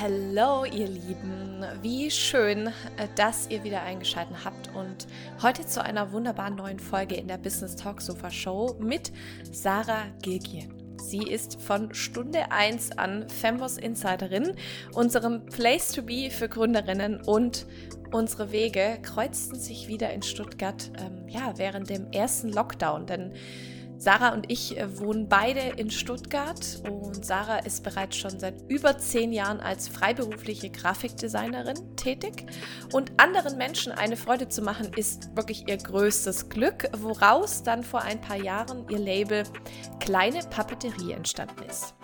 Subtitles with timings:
[0.00, 5.06] Hallo ihr Lieben, wie schön, äh, dass ihr wieder eingeschaltet habt und
[5.40, 9.12] heute zu einer wunderbaren neuen Folge in der Business Talk Sofa Show mit
[9.52, 10.74] Sarah Gilgien.
[11.00, 14.56] Sie ist von Stunde 1 an Fembos Insiderin,
[14.94, 17.64] unserem Place to Be für Gründerinnen und
[18.10, 23.32] unsere Wege kreuzten sich wieder in Stuttgart ähm, ja, während dem ersten Lockdown, denn
[24.04, 28.98] Sarah und ich äh, wohnen beide in Stuttgart und Sarah ist bereits schon seit über
[28.98, 32.44] zehn Jahren als freiberufliche Grafikdesignerin tätig.
[32.92, 38.02] Und anderen Menschen eine Freude zu machen, ist wirklich ihr größtes Glück, woraus dann vor
[38.02, 39.44] ein paar Jahren ihr Label
[40.00, 41.94] Kleine Papeterie entstanden ist.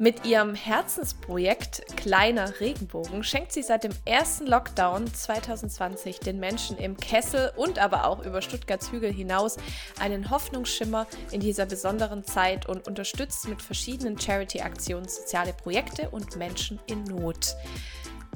[0.00, 6.96] Mit ihrem Herzensprojekt Kleiner Regenbogen schenkt sie seit dem ersten Lockdown 2020 den Menschen im
[6.96, 9.56] Kessel und aber auch über Stuttgarts Hügel hinaus
[9.98, 16.78] einen Hoffnungsschimmer in dieser besonderen Zeit und unterstützt mit verschiedenen Charity-Aktionen soziale Projekte und Menschen
[16.86, 17.54] in Not.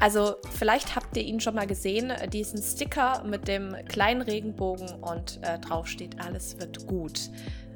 [0.00, 5.38] Also vielleicht habt ihr ihn schon mal gesehen, diesen Sticker mit dem kleinen Regenbogen und
[5.42, 7.30] äh, drauf steht, alles wird gut.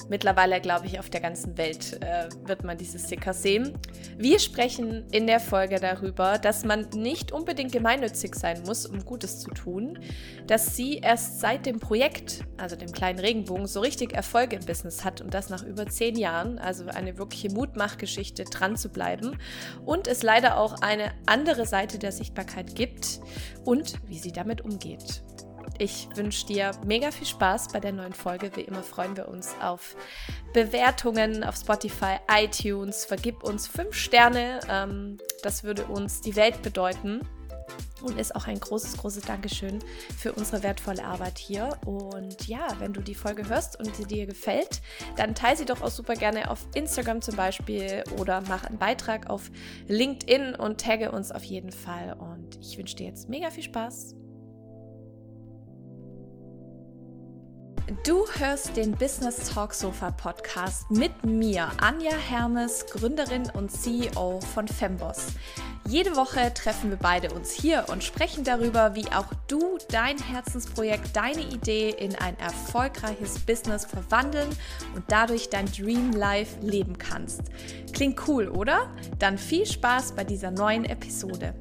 [0.08, 3.72] Mittlerweile, glaube ich, auf der ganzen Welt äh, wird man diese Sticker sehen.
[4.16, 9.40] Wir sprechen in der Folge darüber, dass man nicht unbedingt gemeinnützig sein muss, um Gutes
[9.40, 9.98] zu tun,
[10.46, 15.04] dass sie erst seit dem Projekt, also dem kleinen Regenbogen, so richtig Erfolg im Business
[15.04, 19.38] hat und das nach über zehn Jahren, also eine wirkliche Mutmachgeschichte, dran zu bleiben
[19.84, 23.20] und es leider auch eine andere Seite der Sichtbarkeit gibt
[23.64, 25.22] und wie sie damit umgeht.
[25.78, 28.50] Ich wünsche dir mega viel Spaß bei der neuen Folge.
[28.54, 29.94] Wie immer freuen wir uns auf
[30.54, 33.04] Bewertungen auf Spotify, iTunes.
[33.04, 34.60] Vergib uns fünf Sterne.
[34.70, 37.20] Ähm, das würde uns die Welt bedeuten.
[38.02, 39.80] Und ist auch ein großes, großes Dankeschön
[40.16, 41.76] für unsere wertvolle Arbeit hier.
[41.84, 44.80] Und ja, wenn du die Folge hörst und sie dir gefällt,
[45.16, 49.28] dann teile sie doch auch super gerne auf Instagram zum Beispiel oder mach einen Beitrag
[49.28, 49.50] auf
[49.88, 52.16] LinkedIn und tagge uns auf jeden Fall.
[52.18, 54.14] Und ich wünsche dir jetzt mega viel Spaß.
[58.02, 64.66] Du hörst den Business Talk Sofa Podcast mit mir, Anja Hermes, Gründerin und CEO von
[64.66, 65.28] Femboss.
[65.86, 71.14] Jede Woche treffen wir beide uns hier und sprechen darüber, wie auch du dein Herzensprojekt,
[71.14, 74.48] deine Idee in ein erfolgreiches Business verwandeln
[74.96, 77.42] und dadurch dein Dream Life leben kannst.
[77.92, 78.90] Klingt cool, oder?
[79.20, 81.54] Dann viel Spaß bei dieser neuen Episode.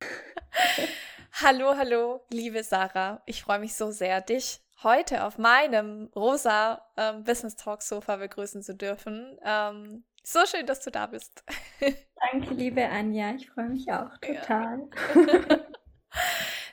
[1.46, 3.20] Hallo, hallo, liebe Sarah.
[3.26, 8.62] Ich freue mich so sehr, dich heute auf meinem rosa ähm, Business Talk Sofa begrüßen
[8.62, 9.36] zu dürfen.
[9.44, 11.44] Ähm, so schön, dass du da bist.
[12.32, 13.32] Danke, liebe Anja.
[13.34, 14.88] Ich freue mich auch total.
[15.14, 15.58] Ja.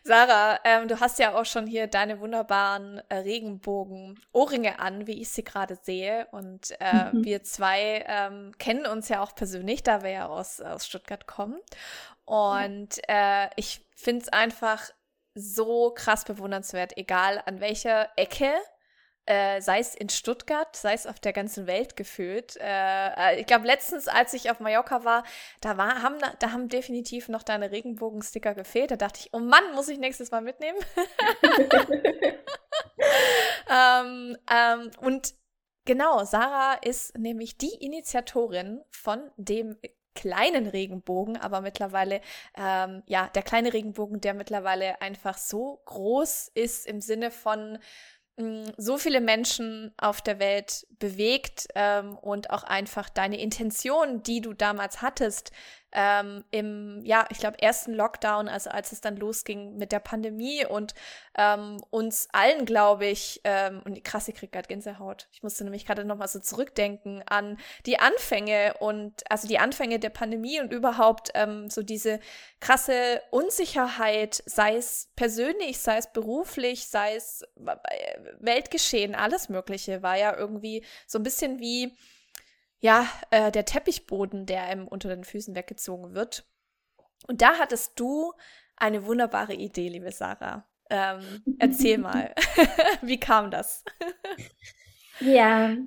[0.03, 5.29] Sarah, ähm, du hast ja auch schon hier deine wunderbaren äh, Regenbogen-Ohrringe an, wie ich
[5.29, 6.27] sie gerade sehe.
[6.31, 7.25] Und äh, mhm.
[7.25, 11.59] wir zwei ähm, kennen uns ja auch persönlich, da wir ja aus, aus Stuttgart kommen.
[12.31, 14.89] Und äh, ich finde es einfach
[15.35, 18.53] so krass bewundernswert, egal an welcher Ecke
[19.25, 22.55] äh, sei es in Stuttgart, sei es auf der ganzen Welt gefühlt.
[22.55, 25.25] Äh, äh ich glaube, letztens, als ich auf Mallorca war,
[25.59, 28.91] da, war haben, da haben definitiv noch deine Regenbogensticker gefehlt.
[28.91, 30.79] Da dachte ich, oh Mann, muss ich nächstes Mal mitnehmen.
[33.69, 35.33] ähm, ähm, und
[35.83, 39.77] genau, Sarah ist nämlich die Initiatorin von dem
[40.15, 42.21] kleinen Regenbogen, aber mittlerweile,
[42.55, 47.79] ähm, ja, der kleine Regenbogen, der mittlerweile einfach so groß ist im Sinne von
[48.37, 54.41] mm, so viele Menschen auf der Welt bewegt ähm, und auch einfach deine Intention, die
[54.41, 55.51] du damals hattest,
[55.93, 60.65] ähm, im, ja, ich glaube, ersten Lockdown, also als es dann losging mit der Pandemie
[60.65, 60.93] und
[61.37, 65.27] ähm, uns allen, glaube ich, ähm, und krass, ich krieg gerade Gänsehaut.
[65.31, 70.09] Ich musste nämlich gerade nochmal so zurückdenken an die Anfänge und also die Anfänge der
[70.09, 72.19] Pandemie und überhaupt ähm, so diese
[72.59, 80.17] krasse Unsicherheit, sei es persönlich, sei es beruflich, sei es äh, Weltgeschehen, alles Mögliche, war
[80.17, 81.95] ja irgendwie so ein bisschen wie
[82.81, 86.45] ja, äh, der Teppichboden, der einem unter den Füßen weggezogen wird.
[87.27, 88.33] Und da hattest du
[88.75, 90.67] eine wunderbare Idee, liebe Sarah.
[90.89, 92.33] Ähm, erzähl mal,
[93.01, 93.85] wie kam das?
[95.19, 95.77] ja,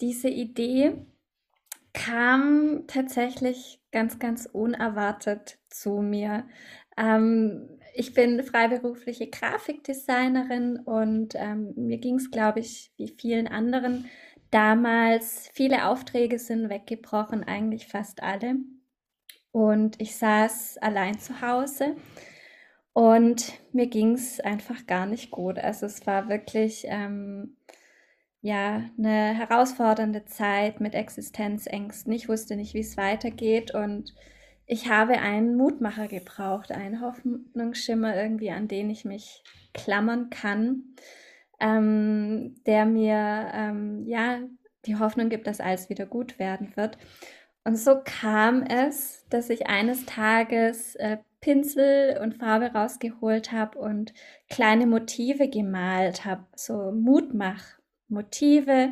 [0.00, 1.04] diese Idee
[1.92, 6.46] kam tatsächlich ganz, ganz unerwartet zu mir.
[6.96, 14.08] Ähm, ich bin freiberufliche Grafikdesignerin und ähm, mir ging es, glaube ich, wie vielen anderen
[14.50, 18.56] damals viele Aufträge sind weggebrochen, eigentlich fast alle.
[19.52, 21.96] Und ich saß allein zu Hause
[22.92, 25.58] und mir ging es einfach gar nicht gut.
[25.58, 27.56] Also es war wirklich ähm,
[28.42, 32.12] ja, eine herausfordernde Zeit mit Existenzängsten.
[32.12, 34.14] Ich wusste nicht, wie es weitergeht und
[34.66, 39.42] ich habe einen Mutmacher gebraucht, einen Hoffnungsschimmer irgendwie, an den ich mich
[39.74, 40.94] klammern kann,
[41.60, 44.38] ähm, der mir ähm, ja
[44.86, 46.96] die Hoffnung gibt, dass alles wieder gut werden wird.
[47.64, 54.12] Und so kam es, dass ich eines Tages äh, Pinsel und Farbe rausgeholt habe und
[54.48, 58.90] kleine Motive gemalt habe, so Mutmach-Motive.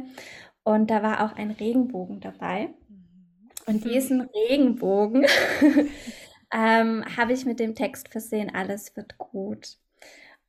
[0.65, 2.71] Und da war auch ein Regenbogen dabei.
[3.67, 3.91] Und mhm.
[3.91, 5.27] diesen Regenbogen
[6.53, 9.77] ähm, habe ich mit dem Text versehen, alles wird gut.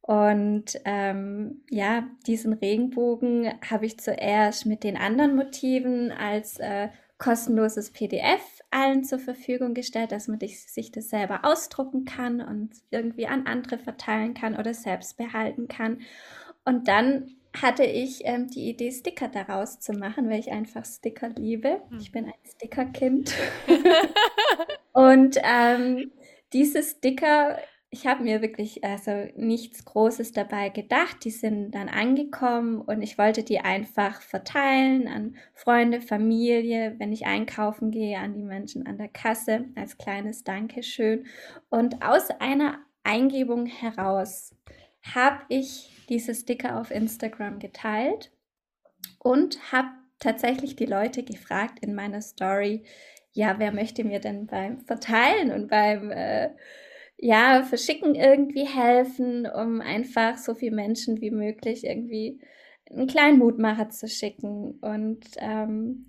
[0.10, 6.90] Und ähm, ja, diesen Regenbogen habe ich zuerst mit den anderen Motiven als äh,
[7.20, 8.42] kostenloses PDF
[8.72, 13.78] allen zur Verfügung gestellt, dass man sich das selber ausdrucken kann und irgendwie an andere
[13.78, 16.00] verteilen kann oder selbst behalten kann.
[16.66, 21.30] Und dann hatte ich ähm, die Idee, Sticker daraus zu machen, weil ich einfach Sticker
[21.30, 21.84] liebe.
[21.90, 22.00] Hm.
[22.00, 23.32] Ich bin ein Stickerkind.
[24.92, 26.12] und ähm,
[26.52, 27.60] diese Sticker
[27.92, 31.24] ich habe mir wirklich also nichts Großes dabei gedacht.
[31.24, 37.26] Die sind dann angekommen und ich wollte die einfach verteilen an Freunde, Familie, wenn ich
[37.26, 41.26] einkaufen gehe, an die Menschen an der Kasse als kleines Dankeschön.
[41.70, 44.56] Und aus einer Eingebung heraus
[45.02, 48.32] habe ich diese Sticker auf Instagram geteilt
[49.18, 49.90] und habe
[50.20, 52.84] tatsächlich die Leute gefragt in meiner Story,
[53.32, 56.50] ja, wer möchte mir denn beim Verteilen und beim äh,
[57.22, 62.40] ja, verschicken irgendwie helfen, um einfach so viele Menschen wie möglich irgendwie
[62.90, 64.80] einen kleinen Mutmacher zu schicken.
[64.82, 66.06] Und ähm,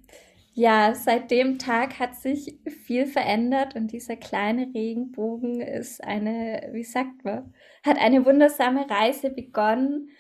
[0.55, 6.85] ja, seit dem Tag hat sich viel verändert und dieser kleine Regenbogen ist eine, wie
[6.85, 7.55] sagt man,
[7.85, 10.11] hat eine wundersame Reise begonnen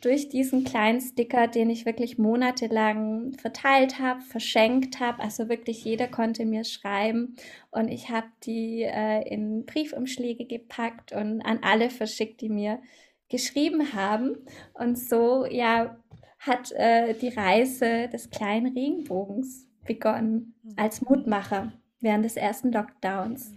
[0.00, 5.22] durch diesen kleinen Sticker, den ich wirklich monatelang verteilt habe, verschenkt habe.
[5.22, 7.36] Also wirklich jeder konnte mir schreiben
[7.70, 12.80] und ich habe die äh, in Briefumschläge gepackt und an alle verschickt, die mir
[13.28, 14.38] geschrieben haben.
[14.74, 15.96] Und so ja
[16.38, 20.74] hat äh, die Reise des kleinen Regenbogens begonnen mhm.
[20.76, 23.52] als Mutmacher während des ersten Lockdowns.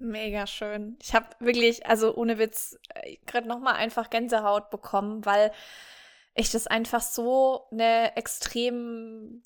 [0.00, 0.96] Mega schön.
[1.02, 5.52] Ich habe wirklich, also ohne Witz, äh, gerade nochmal einfach Gänsehaut bekommen, weil
[6.34, 9.42] ich das einfach so eine extrem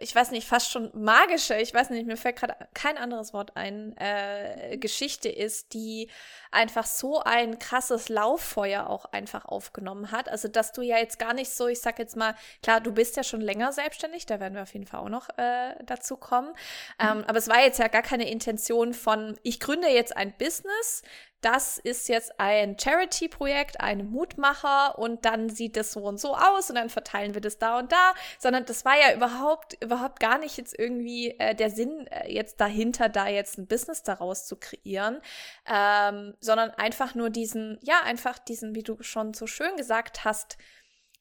[0.00, 3.56] ich weiß nicht, fast schon magische, ich weiß nicht, mir fällt gerade kein anderes Wort
[3.56, 6.08] ein, äh, Geschichte ist, die
[6.50, 10.28] einfach so ein krasses Lauffeuer auch einfach aufgenommen hat.
[10.28, 13.16] Also, dass du ja jetzt gar nicht so, ich sag jetzt mal, klar, du bist
[13.16, 16.48] ja schon länger selbstständig, da werden wir auf jeden Fall auch noch äh, dazu kommen.
[16.48, 16.54] Mhm.
[16.98, 21.02] Ähm, aber es war jetzt ja gar keine Intention von, ich gründe jetzt ein Business,
[21.40, 26.68] das ist jetzt ein Charity-Projekt, ein Mutmacher und dann sieht das so und so aus
[26.68, 30.38] und dann verteilen wir das da und da, sondern das war ja überhaupt, überhaupt gar
[30.38, 34.56] nicht jetzt irgendwie äh, der Sinn äh, jetzt dahinter, da jetzt ein Business daraus zu
[34.56, 35.20] kreieren,
[35.66, 40.58] ähm, sondern einfach nur diesen, ja, einfach diesen, wie du schon so schön gesagt hast,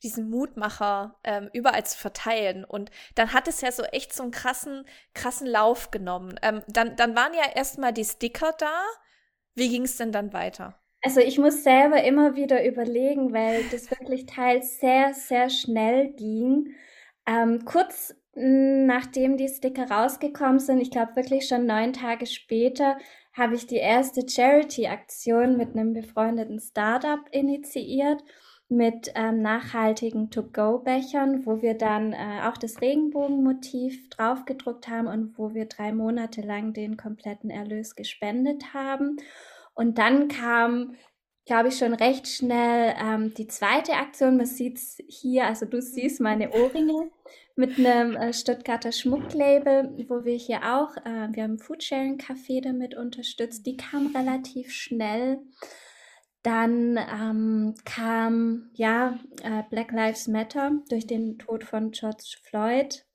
[0.04, 2.64] diesen Mutmacher ähm, überall zu verteilen.
[2.64, 6.40] Und dann hat es ja so echt so einen krassen, krassen Lauf genommen.
[6.42, 8.84] Ähm, dann, dann waren ja erstmal die Sticker da,
[9.58, 10.80] wie ging es denn dann weiter?
[11.02, 16.74] Also ich muss selber immer wieder überlegen, weil das wirklich teils sehr, sehr schnell ging.
[17.26, 22.98] Ähm, kurz nachdem die Sticker rausgekommen sind, ich glaube wirklich schon neun Tage später,
[23.34, 28.24] habe ich die erste Charity-Aktion mit einem befreundeten Startup initiiert
[28.70, 35.54] mit ähm, nachhaltigen To-Go-Bechern, wo wir dann äh, auch das Regenbogenmotiv draufgedruckt haben und wo
[35.54, 39.18] wir drei Monate lang den kompletten Erlös gespendet haben.
[39.78, 40.96] Und dann kam,
[41.46, 44.38] glaube ich, schon recht schnell ähm, die zweite Aktion.
[44.38, 47.12] Man sieht es hier, also du siehst meine Ohrringe
[47.56, 52.98] mit einem äh, Stuttgarter Schmucklabel, wo wir hier auch, äh, wir haben Foodsharing Café damit
[52.98, 53.68] unterstützt.
[53.68, 55.40] Die kam relativ schnell.
[56.42, 63.07] Dann ähm, kam ja äh, Black Lives Matter durch den Tod von George Floyd.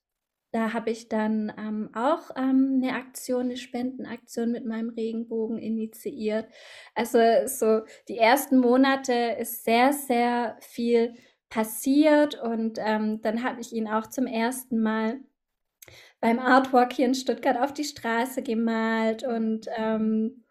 [0.52, 6.47] Da habe ich dann ähm, auch ähm, eine Aktion, eine Spendenaktion mit meinem Regenbogen initiiert.
[6.94, 11.14] Also so die ersten Monate ist sehr, sehr viel
[11.49, 15.21] passiert und ähm, dann habe ich ihn auch zum ersten Mal
[16.21, 20.42] beim Artwalk hier in Stuttgart auf die Straße gemalt und ähm,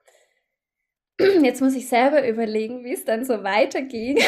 [1.44, 4.20] Jetzt muss ich selber überlegen, wie es dann so weiterging.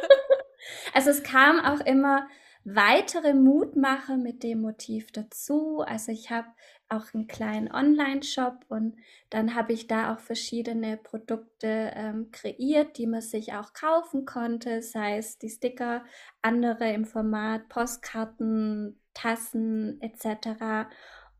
[0.94, 2.28] also es kam auch immer
[2.64, 5.80] weitere Mutmacher mit dem Motiv dazu.
[5.80, 6.48] Also ich habe
[6.88, 8.96] auch einen kleinen Online-Shop und
[9.30, 14.82] dann habe ich da auch verschiedene Produkte ähm, kreiert, die man sich auch kaufen konnte,
[14.82, 16.04] sei es die Sticker,
[16.42, 20.88] andere im Format Postkarten, Tassen etc.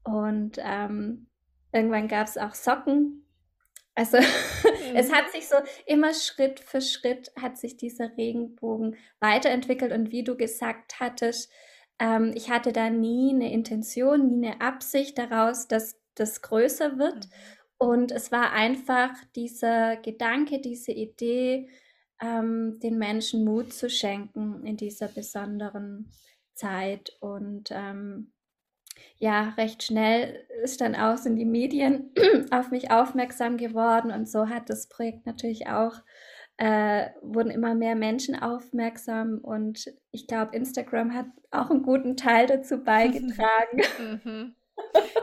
[0.02, 1.26] Und ähm,
[1.72, 3.23] irgendwann gab es auch Socken.
[3.94, 4.24] Also mhm.
[4.94, 10.24] es hat sich so immer Schritt für Schritt hat sich dieser Regenbogen weiterentwickelt und wie
[10.24, 11.50] du gesagt hattest,
[11.98, 17.26] ähm, ich hatte da nie eine Intention, nie eine Absicht daraus, dass das größer wird.
[17.26, 17.30] Mhm.
[17.78, 21.68] Und es war einfach dieser Gedanke, diese Idee,
[22.20, 26.10] ähm, den Menschen Mut zu schenken in dieser besonderen
[26.54, 27.16] Zeit.
[27.20, 28.32] Und ähm,
[29.18, 32.10] ja, recht schnell ist dann auch sind die Medien
[32.50, 36.00] auf mich aufmerksam geworden und so hat das Projekt natürlich auch
[36.56, 42.46] äh, wurden immer mehr Menschen aufmerksam und ich glaube, Instagram hat auch einen guten Teil
[42.46, 43.82] dazu beigetragen.
[44.24, 44.54] mhm.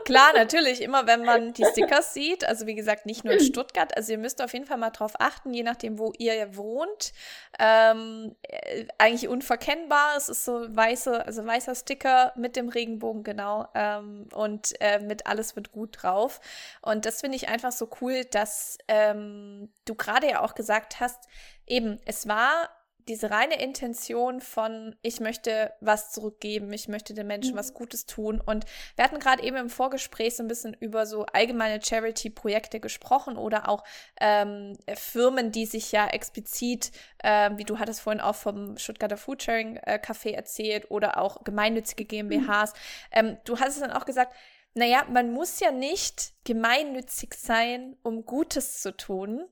[0.05, 3.95] Klar, natürlich, immer wenn man die Stickers sieht, also wie gesagt, nicht nur in Stuttgart,
[3.95, 7.13] also ihr müsst auf jeden Fall mal drauf achten, je nachdem, wo ihr wohnt.
[7.59, 13.67] Ähm, äh, eigentlich unverkennbar, es ist so weiße, also weißer Sticker mit dem Regenbogen, genau,
[13.75, 16.39] ähm, und äh, mit alles wird gut drauf.
[16.81, 21.27] Und das finde ich einfach so cool, dass ähm, du gerade ja auch gesagt hast,
[21.67, 22.69] eben, es war
[23.11, 27.57] diese reine Intention von, ich möchte was zurückgeben, ich möchte den Menschen mhm.
[27.59, 28.39] was Gutes tun.
[28.39, 28.65] Und
[28.95, 33.67] wir hatten gerade eben im Vorgespräch so ein bisschen über so allgemeine Charity-Projekte gesprochen oder
[33.67, 33.83] auch
[34.21, 39.75] ähm, Firmen, die sich ja explizit, äh, wie du hattest vorhin auch vom Stuttgarter Foodsharing
[39.83, 42.71] äh, Café erzählt oder auch gemeinnützige GmbHs.
[42.71, 42.77] Mhm.
[43.11, 44.33] Ähm, du hast es dann auch gesagt,
[44.73, 49.49] naja, man muss ja nicht gemeinnützig sein, um Gutes zu tun.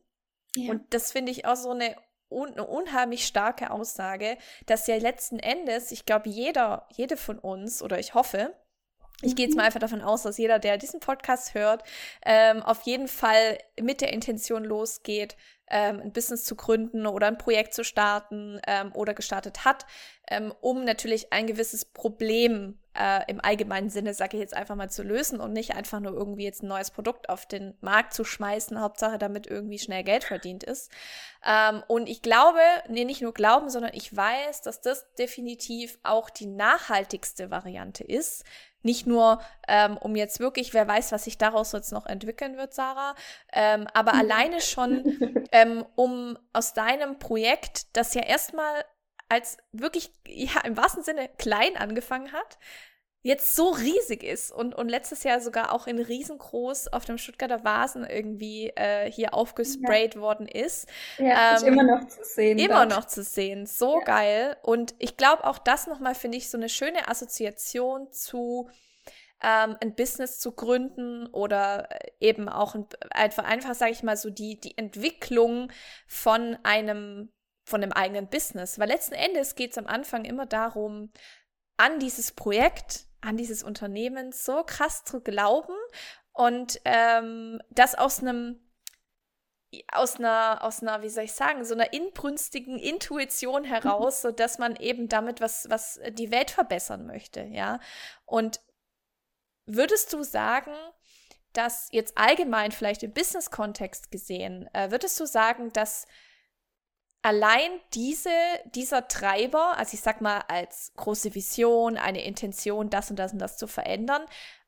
[0.56, 0.72] Ja.
[0.72, 1.98] Und das finde ich auch so eine
[2.30, 7.82] un eine unheimlich starke Aussage, dass ja letzten Endes, ich glaube, jeder, jede von uns,
[7.82, 8.56] oder ich hoffe,
[9.22, 9.68] ich gehe jetzt mal mhm.
[9.68, 11.84] einfach davon aus, dass jeder, der diesen Podcast hört,
[12.26, 15.36] ähm, auf jeden Fall mit der Intention losgeht,
[15.70, 19.86] ähm, ein Business zu gründen oder ein Projekt zu starten ähm, oder gestartet hat,
[20.30, 24.90] ähm, um natürlich ein gewisses Problem äh, im allgemeinen Sinne, sage ich jetzt einfach mal,
[24.90, 28.26] zu lösen und nicht einfach nur irgendwie jetzt ein neues Produkt auf den Markt zu
[28.26, 30.92] schmeißen, Hauptsache damit irgendwie schnell Geld verdient ist.
[31.46, 36.30] Ähm, und ich glaube, nee, nicht nur glauben, sondern ich weiß, dass das definitiv auch
[36.30, 38.44] die nachhaltigste Variante ist,
[38.82, 42.74] nicht nur, ähm, um jetzt wirklich, wer weiß, was sich daraus jetzt noch entwickeln wird,
[42.74, 43.16] Sarah,
[43.54, 44.20] ähm, aber mhm.
[44.20, 48.84] alleine schon, ähm, um aus deinem Projekt, das ja erstmal
[49.30, 52.58] als wirklich, ja, im wahrsten Sinne klein angefangen hat,
[53.22, 57.64] jetzt so riesig ist und, und letztes Jahr sogar auch in riesengroß auf dem Stuttgarter
[57.66, 60.22] Vasen irgendwie äh, hier aufgesprayt ja.
[60.22, 60.88] worden ist.
[61.18, 62.58] Ja, ähm, ist immer noch zu sehen.
[62.58, 62.90] Immer dort.
[62.90, 63.66] noch zu sehen.
[63.66, 64.06] So ja.
[64.06, 64.58] geil.
[64.62, 68.70] Und ich glaube auch das nochmal finde ich so eine schöne Assoziation zu
[69.42, 74.30] ähm, ein Business zu gründen oder eben auch ein, einfach, einfach sage ich mal so
[74.30, 75.72] die, die Entwicklung
[76.08, 77.32] von einem
[77.66, 78.80] von einem eigenen Business.
[78.80, 81.12] Weil letzten Endes geht es am Anfang immer darum,
[81.78, 85.74] an dieses Projekt an dieses Unternehmen so krass zu glauben
[86.32, 88.60] und ähm, das aus einem
[89.92, 94.58] aus einer, aus einer, wie soll ich sagen, so einer inbrünstigen Intuition heraus, so dass
[94.58, 97.80] man eben damit was, was die Welt verbessern möchte, ja.
[98.26, 98.62] Und
[99.68, 100.74] würdest du sagen,
[101.54, 106.08] dass jetzt allgemein vielleicht im Business-Kontext gesehen, äh, würdest du sagen, dass
[107.30, 108.32] allein diese,
[108.74, 113.40] dieser Treiber, also ich sag mal als große Vision, eine Intention, das und das und
[113.40, 114.24] das zu verändern,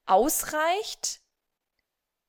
[0.06, 1.22] ausreicht,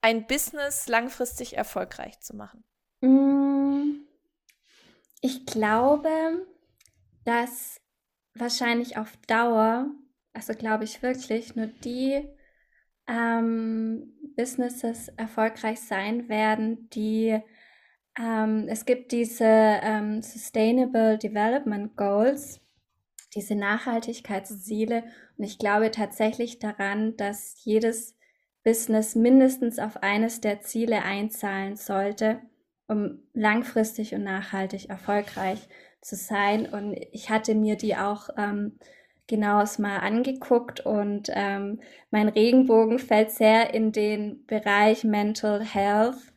[0.01, 2.65] ein Business langfristig erfolgreich zu machen?
[3.03, 4.07] Mm,
[5.21, 6.47] ich glaube,
[7.27, 7.83] dass
[8.35, 9.91] wahrscheinlich auf Dauer,
[10.33, 12.27] also glaube ich wirklich, nur die
[13.07, 17.39] ähm, Businesses erfolgreich sein werden, die
[18.19, 22.61] ähm, es gibt diese ähm, Sustainable Development Goals,
[23.35, 25.05] diese Nachhaltigkeitsziele.
[25.39, 28.17] Und ich glaube tatsächlich daran, dass jedes
[28.65, 32.41] Business mindestens auf eines der Ziele einzahlen sollte,
[32.87, 35.69] um langfristig und nachhaltig erfolgreich
[36.01, 36.67] zu sein.
[36.67, 38.79] Und ich hatte mir die auch ähm,
[39.27, 46.32] genaues mal angeguckt und ähm, mein Regenbogen fällt sehr in den Bereich Mental Health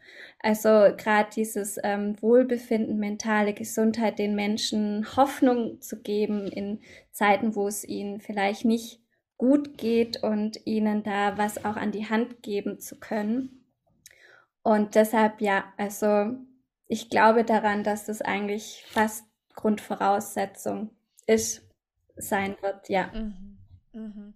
[0.45, 7.67] also gerade dieses ähm, Wohlbefinden, mentale Gesundheit, den Menschen Hoffnung zu geben in Zeiten, wo
[7.67, 9.01] es ihnen vielleicht nicht
[9.37, 13.65] gut geht und ihnen da was auch an die Hand geben zu können.
[14.61, 16.35] Und deshalb ja, also
[16.87, 19.25] ich glaube daran, dass das eigentlich fast
[19.55, 20.91] Grundvoraussetzung
[21.25, 21.67] ist,
[22.17, 23.07] sein wird, ja.
[23.15, 23.57] Mhm.
[23.93, 24.33] Mhm.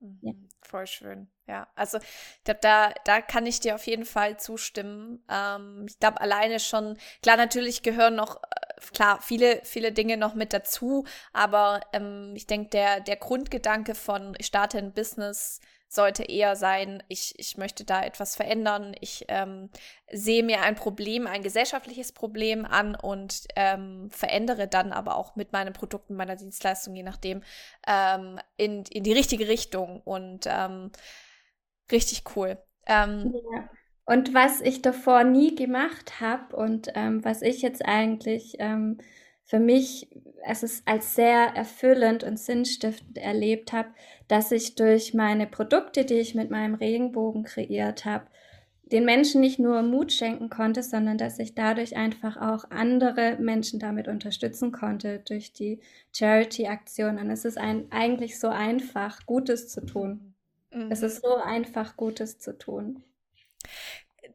[0.00, 0.18] Mhm.
[0.22, 0.32] Ja.
[0.60, 1.28] Voll schön.
[1.46, 5.22] Ja, also ich glaube, da, da kann ich dir auf jeden Fall zustimmen.
[5.30, 10.34] Ähm, ich glaube, alleine schon, klar, natürlich gehören noch, äh, klar, viele, viele Dinge noch
[10.34, 16.24] mit dazu, aber ähm, ich denke, der, der Grundgedanke von, ich starte ein Business, sollte
[16.24, 19.68] eher sein, ich, ich möchte da etwas verändern, ich ähm,
[20.10, 25.52] sehe mir ein Problem, ein gesellschaftliches Problem an und ähm, verändere dann aber auch mit
[25.52, 27.42] meinen Produkten, meiner Dienstleistung, je nachdem,
[27.86, 30.90] ähm, in, in die richtige Richtung und ähm,
[31.90, 32.58] richtig cool.
[32.86, 33.68] Ähm, ja.
[34.06, 38.98] Und was ich davor nie gemacht habe und ähm, was ich jetzt eigentlich ähm,
[39.44, 40.08] für mich
[40.46, 43.88] es ist als sehr erfüllend und sinnstiftend erlebt habe,
[44.28, 48.26] dass ich durch meine Produkte, die ich mit meinem Regenbogen kreiert habe,
[48.92, 53.80] den Menschen nicht nur Mut schenken konnte, sondern dass ich dadurch einfach auch andere Menschen
[53.80, 55.80] damit unterstützen konnte durch die
[56.12, 57.18] Charity-Aktion.
[57.18, 60.33] Und es ist ein, eigentlich so einfach, Gutes zu tun.
[60.74, 60.90] Mhm.
[60.90, 63.04] Es ist so einfach, Gutes zu tun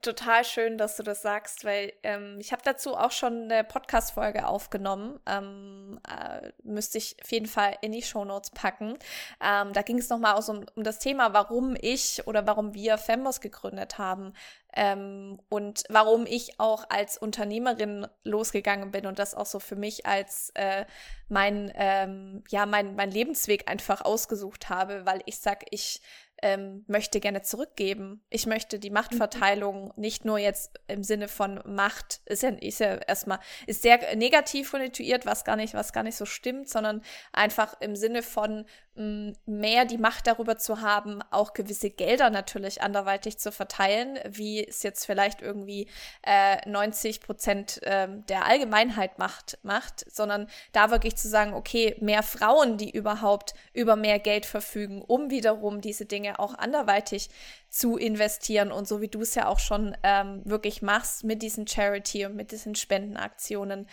[0.02, 4.48] total schön, dass du das sagst, weil ähm, ich habe dazu auch schon eine Podcast-Folge
[4.48, 5.20] aufgenommen.
[5.26, 8.98] Ähm, äh, müsste ich auf jeden Fall in die Shownotes packen.
[9.44, 13.42] Ähm, da ging es nochmal um, um das Thema, warum ich oder warum wir Fembos
[13.42, 14.34] gegründet haben.
[14.74, 20.06] Ähm, und warum ich auch als Unternehmerin losgegangen bin und das auch so für mich
[20.06, 20.86] als äh,
[21.28, 26.02] mein, ähm, ja, mein, mein Lebensweg einfach ausgesucht habe, weil ich sag, ich
[26.42, 28.24] ähm, möchte gerne zurückgeben.
[28.30, 32.96] Ich möchte die Machtverteilung nicht nur jetzt im Sinne von Macht, ist ja, ist ja
[32.96, 37.02] erstmal, ist sehr negativ konstituiert, was gar nicht, was gar nicht so stimmt, sondern
[37.34, 38.66] einfach im Sinne von
[38.96, 44.66] mh, mehr die Macht darüber zu haben, auch gewisse Gelder natürlich anderweitig zu verteilen, wie
[44.66, 45.88] es jetzt vielleicht irgendwie
[46.24, 52.24] äh, 90 Prozent äh, der Allgemeinheit macht, macht, sondern da wirklich zu sagen, okay, mehr
[52.24, 57.30] Frauen, die überhaupt über mehr Geld verfügen, um wiederum diese Dinge Dinge auch anderweitig
[57.70, 61.68] zu investieren und so wie du es ja auch schon ähm, wirklich machst mit diesen
[61.68, 63.88] Charity und mit diesen Spendenaktionen.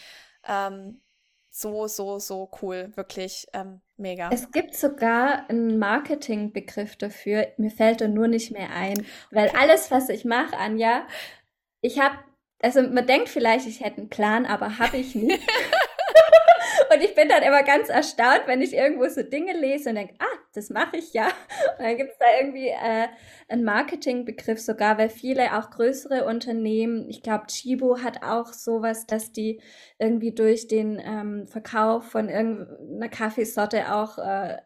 [0.47, 1.00] Ähm,
[1.50, 4.28] so, so, so cool, wirklich ähm, mega.
[4.31, 9.59] Es gibt sogar einen Marketingbegriff dafür, mir fällt er nur nicht mehr ein, weil okay.
[9.59, 11.07] alles, was ich mache, Anja,
[11.81, 12.18] ich habe,
[12.61, 15.40] also man denkt vielleicht, ich hätte einen Plan, aber habe ich nicht.
[16.96, 20.14] Und ich bin dann immer ganz erstaunt, wenn ich irgendwo so Dinge lese und denke,
[20.18, 21.26] ah, das mache ich ja.
[21.26, 23.09] Und dann gibt es da irgendwie äh,
[23.48, 29.30] einen Marketingbegriff sogar, weil viele auch größere Unternehmen, ich glaube, Chibo hat auch sowas, dass
[29.30, 29.61] die
[29.98, 34.56] irgendwie durch den ähm, Verkauf von irgendeiner Kaffeesorte auch äh,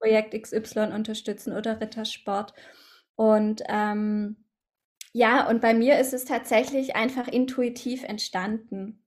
[0.00, 2.52] Projekt XY unterstützen oder Rittersport.
[3.14, 4.44] Und ähm,
[5.12, 9.04] ja, und bei mir ist es tatsächlich einfach intuitiv entstanden.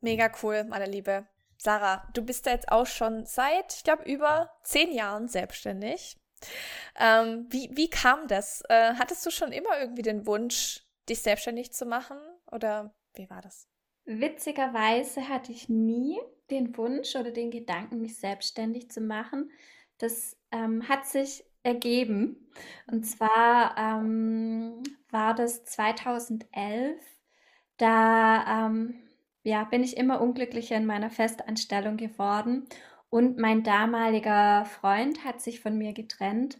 [0.00, 1.28] Mega cool, meine Liebe.
[1.64, 6.18] Sarah, du bist da jetzt auch schon seit, ich glaube, über zehn Jahren selbstständig.
[6.94, 8.62] Ähm, wie, wie kam das?
[8.68, 12.18] Äh, hattest du schon immer irgendwie den Wunsch, dich selbstständig zu machen?
[12.52, 13.66] Oder wie war das?
[14.04, 16.18] Witzigerweise hatte ich nie
[16.50, 19.50] den Wunsch oder den Gedanken, mich selbstständig zu machen.
[19.96, 22.46] Das ähm, hat sich ergeben.
[22.88, 27.00] Und zwar ähm, war das 2011.
[27.78, 29.03] Da ähm,
[29.44, 32.66] ja, bin ich immer unglücklicher in meiner Festanstellung geworden.
[33.10, 36.58] Und mein damaliger Freund hat sich von mir getrennt.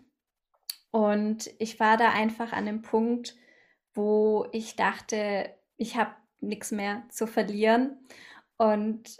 [0.90, 3.34] Und ich war da einfach an dem Punkt,
[3.94, 7.98] wo ich dachte, ich habe nichts mehr zu verlieren.
[8.58, 9.16] Und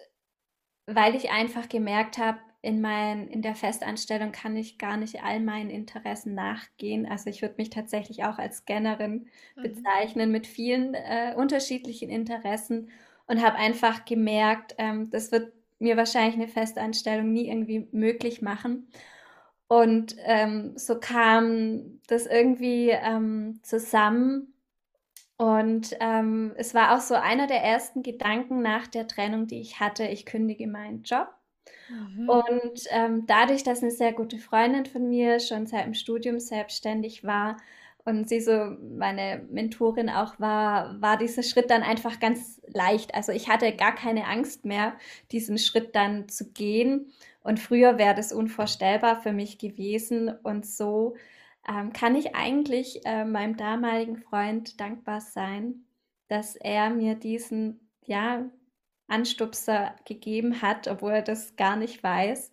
[0.87, 5.41] weil ich einfach gemerkt habe, in, mein, in der Festanstellung kann ich gar nicht all
[5.41, 7.07] meinen Interessen nachgehen.
[7.07, 9.63] Also ich würde mich tatsächlich auch als Scannerin mhm.
[9.63, 12.91] bezeichnen mit vielen äh, unterschiedlichen Interessen
[13.27, 18.89] und habe einfach gemerkt, ähm, das wird mir wahrscheinlich eine Festanstellung nie irgendwie möglich machen.
[19.67, 24.55] Und ähm, so kam das irgendwie ähm, zusammen.
[25.37, 29.81] Und ähm, es war auch so einer der ersten Gedanken nach der Trennung, die ich
[29.81, 31.29] hatte, ich kündige meinen Job.
[31.89, 32.29] Mhm.
[32.29, 37.25] Und ähm, dadurch, dass eine sehr gute Freundin von mir schon seit dem Studium selbstständig
[37.25, 37.57] war,
[38.05, 43.15] und sie so meine Mentorin auch war, war dieser Schritt dann einfach ganz leicht.
[43.15, 44.95] Also ich hatte gar keine Angst mehr,
[45.33, 47.13] diesen Schritt dann zu gehen.
[47.43, 50.29] Und früher wäre das unvorstellbar für mich gewesen.
[50.43, 51.17] Und so
[51.67, 55.87] ähm, kann ich eigentlich äh, meinem damaligen Freund dankbar sein,
[56.29, 58.51] dass er mir diesen, ja,
[59.07, 62.51] Anstupser gegeben hat, obwohl er das gar nicht weiß.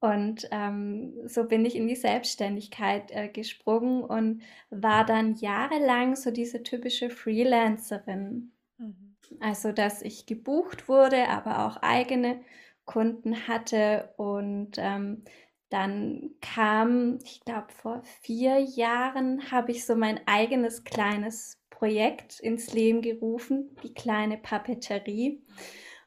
[0.00, 6.30] Und ähm, so bin ich in die Selbstständigkeit äh, gesprungen und war dann jahrelang so
[6.30, 8.50] diese typische Freelancerin.
[8.78, 9.16] Mhm.
[9.40, 12.40] Also, dass ich gebucht wurde, aber auch eigene
[12.86, 14.14] Kunden hatte.
[14.16, 15.22] Und ähm,
[15.68, 22.72] dann kam, ich glaube, vor vier Jahren habe ich so mein eigenes kleines Projekt ins
[22.72, 25.42] Leben gerufen, die kleine Papeterie.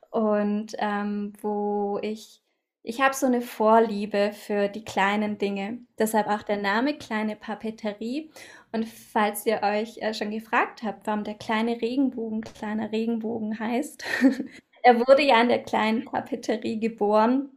[0.10, 2.42] Und ähm, wo ich
[2.84, 5.80] ich habe so eine Vorliebe für die kleinen Dinge.
[5.98, 8.30] Deshalb auch der Name kleine Papeterie.
[8.74, 14.04] Und falls ihr euch äh, schon gefragt habt, warum der kleine Regenbogen kleiner Regenbogen heißt,
[14.84, 17.50] er wurde ja in der kleinen Papeterie geboren.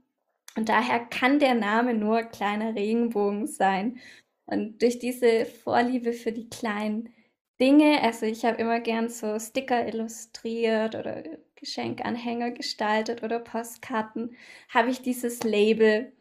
[0.57, 3.99] Und daher kann der Name nur kleiner Regenbogen sein.
[4.47, 7.13] Und durch diese Vorliebe für die kleinen
[7.61, 11.25] Dinge, also ich habe immer gern so Sticker illustriert oder
[11.57, 14.37] Geschenkanhänger gestaltet oder Postkarten,
[14.69, 16.13] habe ich dieses Label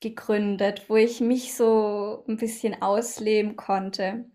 [0.00, 4.26] gegründet, wo ich mich so ein bisschen ausleben konnte.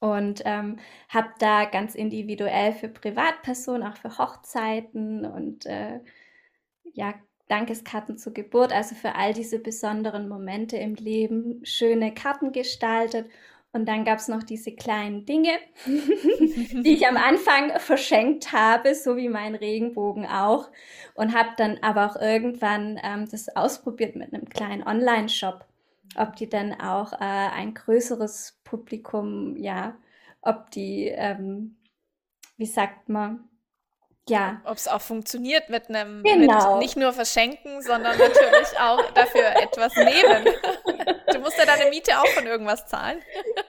[0.00, 6.00] Und ähm, habe da ganz individuell für Privatpersonen, auch für Hochzeiten und äh,
[6.92, 7.14] ja,
[7.48, 13.28] Dankeskarten zur Geburt, also für all diese besonderen Momente im Leben, schöne Karten gestaltet
[13.78, 15.52] und dann gab es noch diese kleinen Dinge,
[15.86, 20.68] die ich am Anfang verschenkt habe, so wie mein Regenbogen auch.
[21.14, 25.64] Und habe dann aber auch irgendwann ähm, das ausprobiert mit einem kleinen Online-Shop,
[26.16, 29.96] ob die dann auch äh, ein größeres Publikum, ja,
[30.40, 31.76] ob die, ähm,
[32.56, 33.48] wie sagt man,
[34.28, 34.60] ja.
[34.64, 36.72] Ob es auch funktioniert mit einem, genau.
[36.72, 40.48] mit nicht nur verschenken, sondern natürlich auch dafür etwas nehmen.
[41.32, 43.20] Du musst ja deine Miete auch von irgendwas zahlen.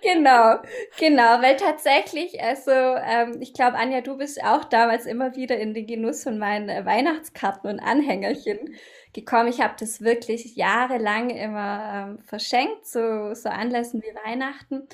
[0.01, 0.57] Genau,
[0.97, 5.73] genau, weil tatsächlich, also ähm, ich glaube, Anja, du bist auch damals immer wieder in
[5.73, 8.75] den Genuss von meinen äh, Weihnachtskarten und Anhängerchen
[9.13, 9.49] gekommen.
[9.49, 14.87] Ich habe das wirklich jahrelang immer ähm, verschenkt, so, so Anlässen wie Weihnachten.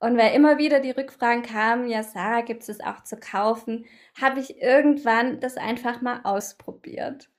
[0.00, 3.84] Und weil immer wieder die Rückfragen kamen, ja, Sarah, gibt es das auch zu kaufen,
[4.20, 7.30] habe ich irgendwann das einfach mal ausprobiert.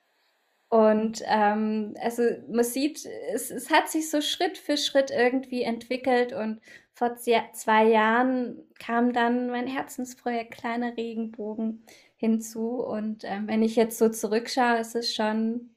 [0.70, 6.32] Und ähm, also man sieht, es, es hat sich so Schritt für Schritt irgendwie entwickelt
[6.34, 6.62] und
[6.94, 11.84] vor zwei Jahren kam dann mein Herzensprojekt Kleiner Regenbogen
[12.16, 12.76] hinzu.
[12.84, 15.72] Und ähm, wenn ich jetzt so zurückschaue, ist es schon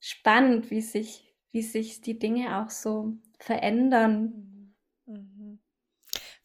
[0.00, 4.53] spannend, wie sich, wie sich die Dinge auch so verändern.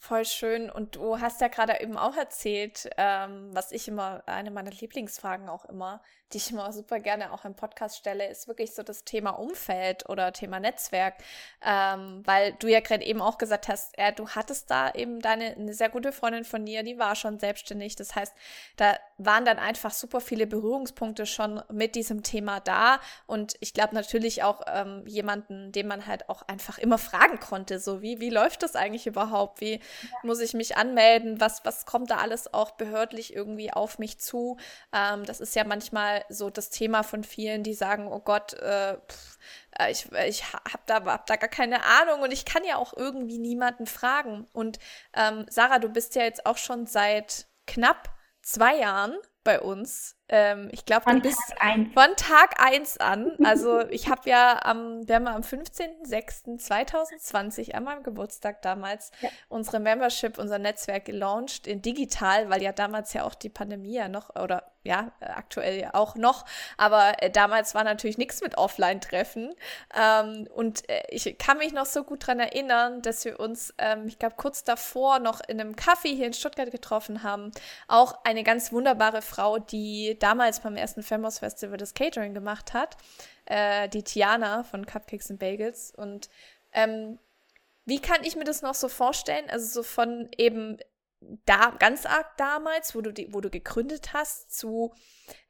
[0.10, 0.72] Voll schön.
[0.72, 5.48] Und du hast ja gerade eben auch erzählt, ähm, was ich immer, eine meiner Lieblingsfragen
[5.50, 6.02] auch immer,
[6.34, 10.08] die ich immer super gerne auch im Podcast stelle, ist wirklich so das Thema Umfeld
[10.10, 11.16] oder Thema Netzwerk.
[11.66, 15.56] Ähm, weil du ja gerade eben auch gesagt hast, äh, du hattest da eben deine,
[15.56, 17.96] eine sehr gute Freundin von dir, die war schon selbstständig.
[17.96, 18.34] Das heißt,
[18.78, 23.00] da waren dann einfach super viele Berührungspunkte schon mit diesem Thema da.
[23.26, 27.80] Und ich glaube natürlich auch ähm, jemanden, den man halt auch einfach immer fragen konnte,
[27.80, 29.62] so wie, wie läuft das eigentlich überhaupt?
[29.62, 29.80] Wie ja.
[30.24, 31.42] muss ich mich anmelden?
[31.42, 34.58] Was, was kommt da alles auch behördlich irgendwie auf mich zu?
[34.94, 38.98] Ähm, das ist ja manchmal so das Thema von vielen, die sagen, oh Gott, äh,
[38.98, 39.38] pff,
[39.78, 42.94] äh, ich, ich habe da, hab da gar keine Ahnung und ich kann ja auch
[42.96, 44.48] irgendwie niemanden fragen.
[44.54, 44.80] Und
[45.14, 48.10] ähm, Sarah, du bist ja jetzt auch schon seit knapp
[48.42, 50.16] zwei Jahren bei uns.
[50.30, 51.54] Ähm, ich glaube, bist
[51.94, 53.34] von Tag 1 an.
[53.44, 59.30] Also ich habe ja am, wir haben am 15.06.2020 an meinem Geburtstag damals ja.
[59.50, 64.08] unsere Membership, unser Netzwerk gelauncht in digital, weil ja damals ja auch die Pandemie ja
[64.08, 66.46] noch oder ja, aktuell ja auch noch,
[66.78, 69.54] aber äh, damals war natürlich nichts mit Offline-Treffen.
[70.00, 74.08] Ähm, und äh, ich kann mich noch so gut daran erinnern, dass wir uns, ähm,
[74.08, 77.52] ich glaube, kurz davor noch in einem Kaffee hier in Stuttgart getroffen haben.
[77.88, 82.98] Auch eine ganz wunderbare Frau, die damals beim ersten Femos Festival das Catering gemacht hat,
[83.46, 85.94] äh, die Tiana von Cupcakes and Bagels.
[85.96, 86.30] Und
[86.74, 87.20] ähm,
[87.86, 89.50] wie kann ich mir das noch so vorstellen?
[89.50, 90.78] Also so von eben
[91.22, 94.94] da ganz arg damals, wo du die, wo du gegründet hast, zu,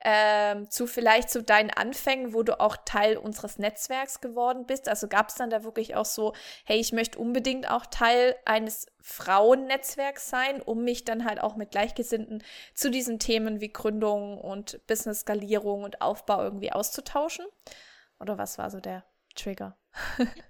[0.01, 4.89] ähm, zu vielleicht zu deinen Anfängen, wo du auch Teil unseres Netzwerks geworden bist?
[4.89, 6.33] Also gab es dann da wirklich auch so,
[6.65, 11.71] hey, ich möchte unbedingt auch Teil eines Frauennetzwerks sein, um mich dann halt auch mit
[11.71, 17.45] Gleichgesinnten zu diesen Themen wie Gründung und Business-Skalierung und Aufbau irgendwie auszutauschen?
[18.19, 19.05] Oder was war so der
[19.35, 19.77] Trigger?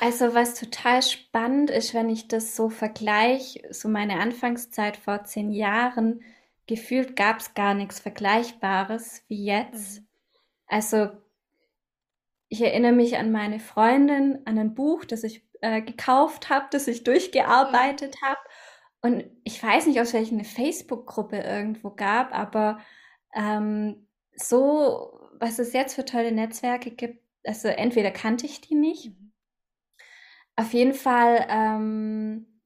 [0.00, 5.50] Also was total spannend ist, wenn ich das so vergleiche, so meine Anfangszeit vor zehn
[5.50, 6.22] Jahren,
[6.66, 10.00] gefühlt gab es gar nichts Vergleichbares wie jetzt.
[10.00, 10.06] Mhm.
[10.66, 11.08] Also
[12.48, 16.86] ich erinnere mich an meine Freundin, an ein Buch, das ich äh, gekauft habe, das
[16.88, 18.26] ich durchgearbeitet mhm.
[18.26, 18.40] habe.
[19.00, 22.80] Und ich weiß nicht, aus welcher eine Facebook-Gruppe irgendwo gab, aber
[23.34, 29.10] ähm, so, was es jetzt für tolle Netzwerke gibt, also entweder kannte ich die nicht.
[29.10, 29.25] Mhm
[30.56, 32.60] auf jeden Fall, ähm,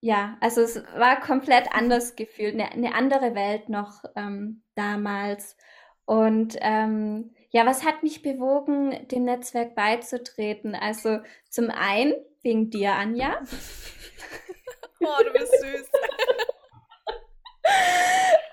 [0.00, 5.56] ja, also es war komplett anders gefühlt, eine, eine andere Welt noch ähm, damals.
[6.04, 10.74] Und ähm, ja, was hat mich bewogen, dem Netzwerk beizutreten?
[10.74, 13.40] Also zum einen wegen dir, Anja.
[15.00, 15.90] oh, du bist süß.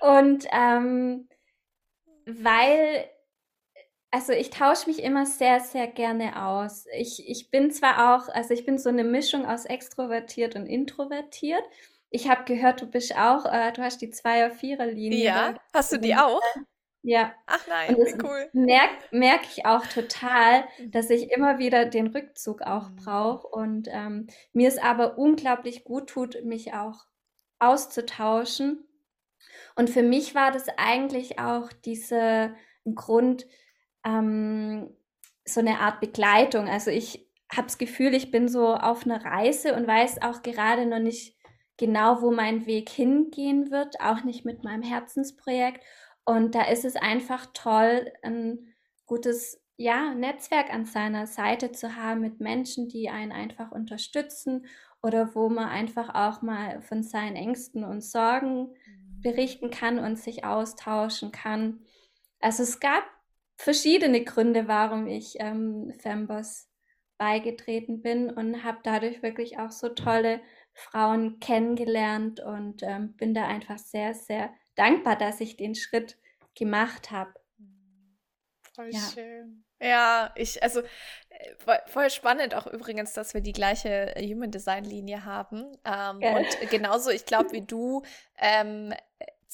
[0.00, 1.28] Und ähm,
[2.26, 3.08] weil,
[4.10, 6.86] also ich tausche mich immer sehr, sehr gerne aus.
[6.96, 11.62] Ich, ich bin zwar auch, also ich bin so eine Mischung aus extrovertiert und introvertiert.
[12.10, 15.24] Ich habe gehört, du bist auch, äh, du hast die Zweier-Vierer-Linie.
[15.24, 16.40] Ja, hast du die auch?
[17.02, 17.32] Ja.
[17.46, 18.48] Ach nein, und wie cool.
[18.52, 20.90] Merke merk ich auch total, mhm.
[20.90, 22.96] dass ich immer wieder den Rückzug auch mhm.
[22.96, 27.04] brauche und ähm, mir es aber unglaublich gut tut, mich auch
[27.58, 28.88] auszutauschen.
[29.76, 32.54] Und für mich war das eigentlich auch diese
[32.92, 33.46] Grund,
[34.06, 34.90] ähm,
[35.44, 36.68] so eine Art Begleitung.
[36.68, 40.86] Also ich habe das Gefühl, ich bin so auf einer Reise und weiß auch gerade
[40.86, 41.36] noch nicht
[41.76, 45.82] genau, wo mein Weg hingehen wird, auch nicht mit meinem Herzensprojekt.
[46.24, 48.74] Und da ist es einfach toll, ein
[49.06, 54.66] gutes ja, Netzwerk an seiner Seite zu haben mit Menschen, die einen einfach unterstützen
[55.02, 59.20] oder wo man einfach auch mal von seinen Ängsten und Sorgen mhm.
[59.22, 61.82] berichten kann und sich austauschen kann.
[62.40, 63.04] Also es gab
[63.56, 66.68] verschiedene Gründe, warum ich ähm, Femboss
[67.18, 70.40] beigetreten bin und habe dadurch wirklich auch so tolle
[70.74, 76.18] Frauen kennengelernt und ähm, bin da einfach sehr, sehr dankbar, dass ich den Schritt
[76.54, 77.32] gemacht habe.
[78.74, 79.00] Voll ja.
[79.14, 79.64] schön.
[79.80, 85.24] Ja, ich, also äh, voll spannend auch übrigens, dass wir die gleiche Human Design Linie
[85.24, 85.76] haben.
[85.84, 86.36] Ähm, ja.
[86.36, 88.02] Und genauso, ich glaube, wie du,
[88.38, 88.94] ähm,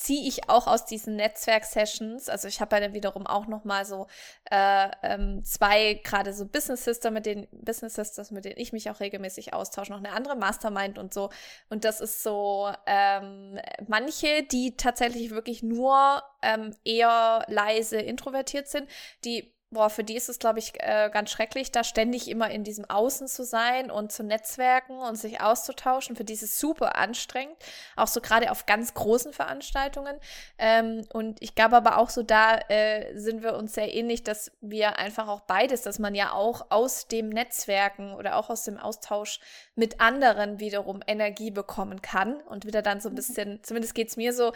[0.03, 2.29] ziehe ich auch aus diesen Netzwerk-Sessions.
[2.29, 4.09] Also ich habe ja dann wiederum auch noch mal so
[4.51, 8.91] äh, ähm, zwei gerade so Business Sister mit den Business Sisters, mit denen ich mich
[8.91, 11.31] auch regelmäßig austausche, noch eine andere Mastermind und so.
[11.69, 18.89] Und das ist so ähm, manche, die tatsächlich wirklich nur ähm, eher leise introvertiert sind,
[19.25, 22.63] die boah, für die ist es, glaube ich, äh, ganz schrecklich, da ständig immer in
[22.63, 26.15] diesem Außen zu sein und zu netzwerken und sich auszutauschen.
[26.15, 27.57] Für die ist es super anstrengend,
[27.97, 30.19] auch so gerade auf ganz großen Veranstaltungen.
[30.59, 34.53] Ähm, und ich glaube aber auch so, da äh, sind wir uns sehr ähnlich, dass
[34.61, 38.79] wir einfach auch beides, dass man ja auch aus dem Netzwerken oder auch aus dem
[38.79, 39.41] Austausch
[39.75, 43.17] mit anderen wiederum Energie bekommen kann und wieder dann so ein mhm.
[43.17, 44.53] bisschen, zumindest geht es mir so,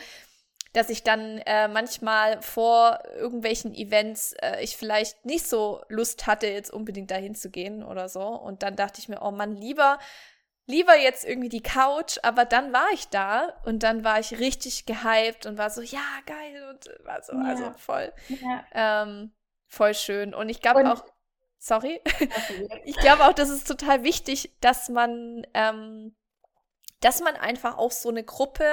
[0.77, 6.49] dass ich dann äh, manchmal vor irgendwelchen Events äh, ich vielleicht nicht so Lust hatte,
[6.49, 8.21] jetzt unbedingt dahin zu gehen oder so.
[8.21, 9.99] Und dann dachte ich mir, oh Mann, lieber,
[10.67, 14.85] lieber jetzt irgendwie die Couch, aber dann war ich da und dann war ich richtig
[14.85, 17.45] gehypt und war so, ja, geil und war so, ja.
[17.45, 18.65] also voll, ja.
[18.75, 19.33] ähm,
[19.69, 20.35] voll schön.
[20.35, 21.07] Und ich glaube auch,
[21.57, 22.03] sorry,
[22.85, 26.15] ich glaube auch, das ist total wichtig, dass man, ähm,
[27.01, 28.67] dass man einfach auch so eine Gruppe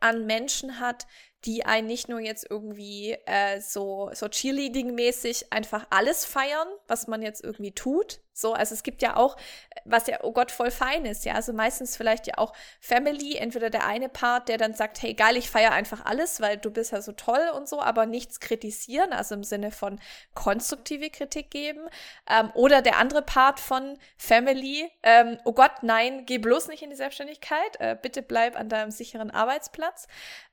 [0.00, 1.06] an Menschen hat,
[1.44, 7.22] die einen nicht nur jetzt irgendwie äh, so, so Cheerleading-mäßig einfach alles feiern, was man
[7.22, 9.36] jetzt irgendwie tut, so, also es gibt ja auch,
[9.84, 11.34] was ja, oh Gott, voll fein ist, ja.
[11.34, 15.36] Also meistens vielleicht ja auch Family, entweder der eine Part, der dann sagt, hey geil,
[15.36, 19.12] ich feiere einfach alles, weil du bist ja so toll und so, aber nichts kritisieren,
[19.12, 20.00] also im Sinne von
[20.34, 21.88] konstruktive Kritik geben.
[22.28, 26.90] Ähm, oder der andere Part von Family, ähm, oh Gott, nein, geh bloß nicht in
[26.90, 30.08] die Selbstständigkeit, äh, bitte bleib an deinem sicheren Arbeitsplatz.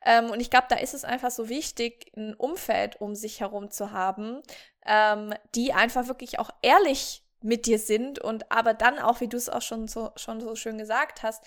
[0.05, 3.71] Ähm, und ich glaube, da ist es einfach so wichtig, ein Umfeld um sich herum
[3.71, 4.43] zu haben,
[4.85, 9.37] ähm, die einfach wirklich auch ehrlich mit dir sind und aber dann auch, wie du
[9.37, 11.43] es auch schon so, schon so schön gesagt hast,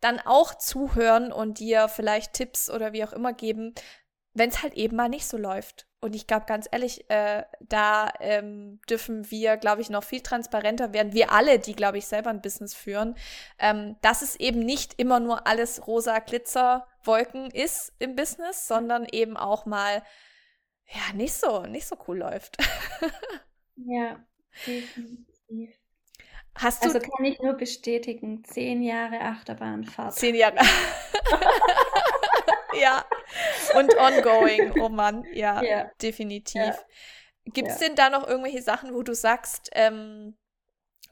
[0.00, 3.74] dann auch zuhören und dir vielleicht Tipps oder wie auch immer geben,
[4.34, 5.86] wenn es halt eben mal nicht so läuft.
[6.00, 10.92] Und ich glaube, ganz ehrlich, äh, da ähm, dürfen wir, glaube ich, noch viel transparenter
[10.92, 11.14] werden.
[11.14, 13.16] Wir alle, die, glaube ich, selber ein Business führen,
[13.58, 19.38] ähm, dass es eben nicht immer nur alles rosa Glitzerwolken ist im Business, sondern eben
[19.38, 20.02] auch mal
[20.88, 22.58] ja nicht so nicht so cool läuft.
[23.76, 24.22] ja,
[25.48, 25.78] definitiv.
[26.56, 30.14] Hast du also kann ich nur bestätigen, zehn Jahre Achterbahnfahrt.
[30.14, 30.56] Zehn Jahre.
[32.80, 33.04] ja.
[33.76, 35.90] Und ongoing, oh Mann, ja, ja.
[36.00, 36.62] definitiv.
[36.62, 36.78] Ja.
[37.46, 37.88] Gibt es ja.
[37.88, 40.36] denn da noch irgendwelche Sachen, wo du sagst, ähm,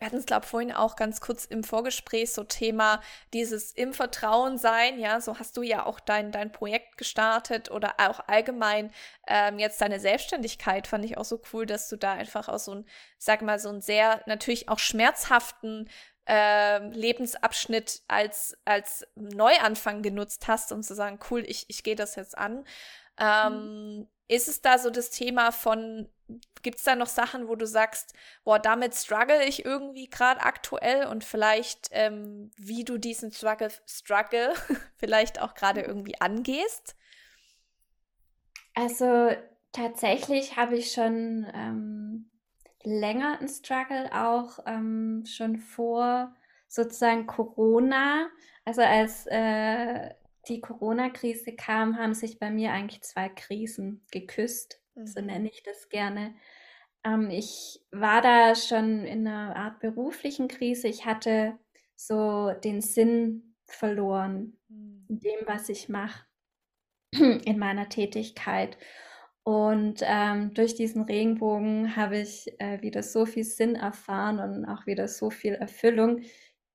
[0.03, 3.01] wir hatten es, glaube ich, vorhin auch ganz kurz im Vorgespräch, so Thema
[3.33, 7.95] dieses im Vertrauen sein, ja, so hast du ja auch dein, dein Projekt gestartet oder
[7.99, 8.91] auch allgemein
[9.29, 12.75] ähm, jetzt deine Selbstständigkeit, fand ich auch so cool, dass du da einfach auch so
[12.75, 12.85] ein,
[13.17, 15.89] sag mal, so einen sehr natürlich auch schmerzhaften
[16.29, 22.17] äh, Lebensabschnitt als, als Neuanfang genutzt hast, um zu sagen, cool, ich, ich gehe das
[22.17, 22.65] jetzt an.
[23.21, 24.09] Ähm, mhm.
[24.27, 26.09] Ist es da so das Thema von,
[26.63, 28.15] gibt es da noch Sachen, wo du sagst,
[28.45, 34.55] boah, damit struggle ich irgendwie gerade aktuell und vielleicht, ähm, wie du diesen Struggle, Struggle
[34.97, 36.97] vielleicht auch gerade irgendwie angehst?
[38.75, 39.31] Also
[39.73, 42.31] tatsächlich habe ich schon ähm,
[42.83, 46.35] länger einen Struggle, auch ähm, schon vor
[46.69, 48.29] sozusagen Corona.
[48.65, 50.11] Also als äh,
[50.49, 54.82] die Corona-Krise kam, haben sich bei mir eigentlich zwei Krisen geküsst.
[54.95, 55.07] Mhm.
[55.07, 56.35] So nenne ich das gerne.
[57.05, 60.89] Ähm, ich war da schon in einer Art beruflichen Krise.
[60.89, 61.59] Ich hatte
[61.97, 65.07] so den Sinn verloren mhm.
[65.09, 66.25] in dem, was ich mache,
[67.13, 68.77] in meiner Tätigkeit.
[69.45, 74.87] Und ähm, durch diesen Regenbogen habe ich äh, wieder so viel Sinn erfahren und auch
[74.87, 76.23] wieder so viel Erfüllung,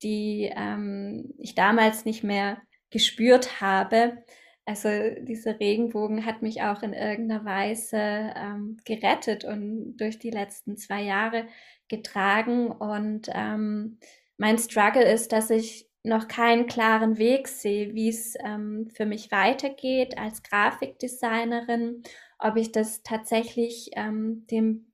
[0.03, 4.23] die ähm, ich damals nicht mehr gespürt habe.
[4.67, 4.89] Also
[5.21, 7.97] dieser Regenbogen hat mich auch in irgendeiner Weise
[8.35, 11.47] ähm, gerettet und durch die letzten zwei Jahre
[11.87, 12.69] getragen.
[12.69, 13.97] Und ähm,
[14.37, 19.31] mein Struggle ist, dass ich noch keinen klaren Weg sehe, wie es ähm, für mich
[19.31, 22.03] weitergeht als Grafikdesignerin,
[22.37, 24.91] ob ich das tatsächlich ähm, dem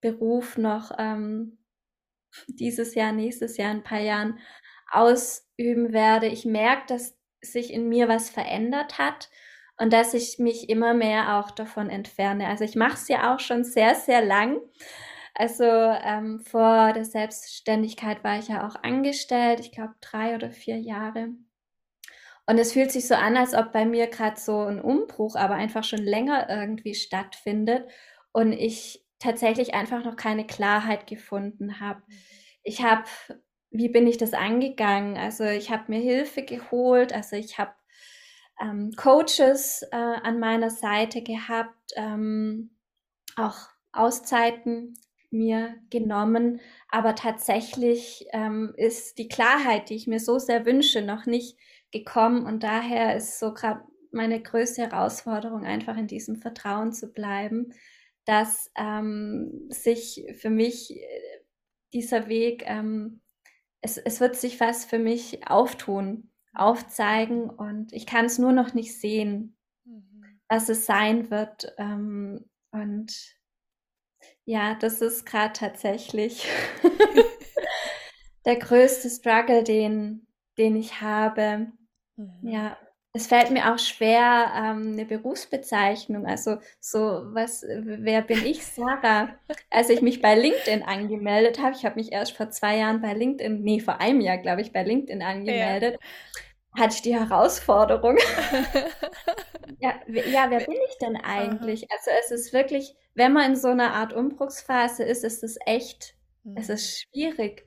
[0.00, 1.58] Beruf noch ähm,
[2.48, 4.38] dieses Jahr, nächstes Jahr, ein paar Jahren
[4.90, 6.26] ausüben werde.
[6.26, 9.30] Ich merke, dass sich in mir was verändert hat
[9.78, 12.46] und dass ich mich immer mehr auch davon entferne.
[12.48, 14.60] Also ich mache es ja auch schon sehr, sehr lang.
[15.34, 20.78] Also ähm, vor der Selbstständigkeit war ich ja auch angestellt, ich glaube drei oder vier
[20.78, 21.28] Jahre.
[22.46, 25.54] Und es fühlt sich so an, als ob bei mir gerade so ein Umbruch, aber
[25.54, 27.88] einfach schon länger irgendwie stattfindet
[28.32, 32.02] und ich tatsächlich einfach noch keine Klarheit gefunden habe.
[32.06, 32.16] Mhm.
[32.62, 33.04] Ich habe
[33.70, 35.16] wie bin ich das angegangen?
[35.16, 37.72] Also ich habe mir Hilfe geholt, also ich habe
[38.60, 42.70] ähm, Coaches äh, an meiner Seite gehabt, ähm,
[43.36, 43.56] auch
[43.92, 44.94] Auszeiten
[45.30, 51.26] mir genommen, aber tatsächlich ähm, ist die Klarheit, die ich mir so sehr wünsche, noch
[51.26, 51.56] nicht
[51.92, 57.72] gekommen und daher ist so gerade meine größte Herausforderung einfach in diesem Vertrauen zu bleiben,
[58.24, 61.40] dass ähm, sich für mich äh,
[61.92, 63.20] dieser Weg ähm,
[63.80, 68.74] es, es wird sich was für mich auftun, aufzeigen und ich kann es nur noch
[68.74, 70.40] nicht sehen, mhm.
[70.48, 71.72] was es sein wird.
[71.78, 73.36] Ähm, und
[74.44, 76.46] ja, das ist gerade tatsächlich
[78.44, 80.26] der größte Struggle, den,
[80.58, 81.72] den ich habe.
[82.16, 82.38] Mhm.
[82.42, 82.76] Ja,
[83.12, 86.98] es fällt mir auch schwer, ähm, eine Berufsbezeichnung, also so,
[87.32, 89.30] was, wer bin ich, Sarah?
[89.68, 93.12] Als ich mich bei LinkedIn angemeldet habe, ich habe mich erst vor zwei Jahren bei
[93.12, 96.80] LinkedIn, nee, vor einem Jahr, glaube ich, bei LinkedIn angemeldet, ja.
[96.80, 98.16] hatte ich die Herausforderung.
[99.80, 101.90] ja, ja, wer bin ich denn eigentlich?
[101.90, 106.14] Also es ist wirklich, wenn man in so einer Art Umbruchsphase ist, ist es echt,
[106.44, 106.56] mhm.
[106.56, 107.66] es ist schwierig.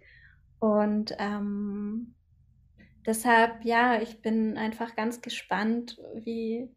[0.59, 2.15] Und ähm,
[3.05, 6.69] deshalb, ja, ich bin einfach ganz gespannt, wie,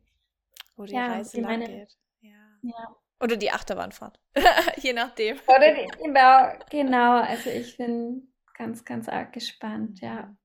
[0.77, 1.97] Wo die ja, Reise lang meine, geht.
[2.21, 2.59] Ja.
[2.63, 2.97] ja.
[3.21, 4.21] Oder die Achterbahnfahrt.
[4.77, 5.39] Je nachdem.
[5.47, 7.23] Oder die, genau, genau.
[7.23, 10.37] Also ich bin ganz, ganz arg gespannt, ja.